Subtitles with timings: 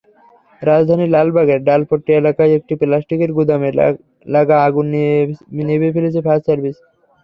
[0.61, 3.69] রাজধানীর লালবাগের ডালপট্টি এলাকায় একটি প্লাস্টিকের গুদামে
[4.25, 4.85] লাগা আগুন
[5.67, 6.77] নিভিয়ে ফেলেছে ফায়ার সার্ভিস।